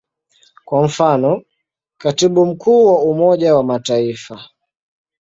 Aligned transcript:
Kwa 0.65 0.83
mfano, 0.83 1.43
Katibu 1.97 2.45
Mkuu 2.45 2.85
wa 2.85 3.03
Umoja 3.03 3.55
wa 3.55 3.63
Mataifa. 3.63 4.45